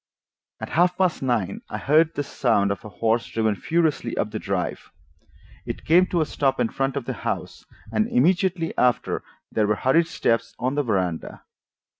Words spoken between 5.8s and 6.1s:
came